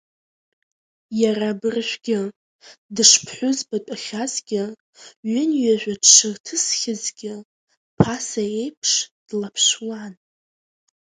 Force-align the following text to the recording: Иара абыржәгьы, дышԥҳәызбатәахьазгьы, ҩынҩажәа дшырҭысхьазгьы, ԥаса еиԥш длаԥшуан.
Иара 1.21 1.47
абыржәгьы, 1.53 2.19
дышԥҳәызбатәахьазгьы, 2.95 4.63
ҩынҩажәа 5.29 5.93
дшырҭысхьазгьы, 6.01 7.33
ԥаса 7.97 8.43
еиԥш 8.63 8.91
длаԥшуан. 9.27 10.13